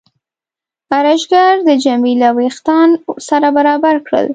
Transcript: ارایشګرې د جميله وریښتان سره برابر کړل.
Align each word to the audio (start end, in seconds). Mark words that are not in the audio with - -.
ارایشګرې 0.97 1.61
د 1.69 1.71
جميله 1.85 2.29
وریښتان 2.35 2.89
سره 3.27 3.47
برابر 3.57 3.95
کړل. 4.05 4.27